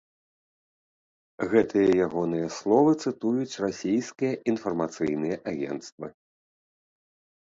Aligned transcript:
Гэтыя 1.51 1.89
ягоныя 2.05 2.47
словы 2.59 2.91
цытуюць 3.03 3.59
расійскія 3.65 4.33
інфармацыйныя 4.53 5.37
агенцтвы. 5.55 6.07